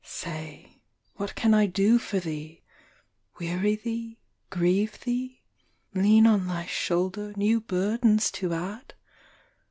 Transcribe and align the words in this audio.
n. 0.03 0.07
Say, 0.07 0.81
what 1.17 1.35
can 1.35 1.53
I 1.53 1.67
do 1.67 1.99
for 1.99 2.19
thee 2.19 2.63
P 3.37 3.37
weary 3.45 3.75
thee, 3.75 4.17
grieve 4.49 4.99
thee? 5.01 5.43
Lean 5.93 6.25
on 6.25 6.47
thy 6.47 6.65
shoulder, 6.65 7.33
new 7.37 7.61
burdens 7.61 8.31
to 8.31 8.51
add 8.55 8.95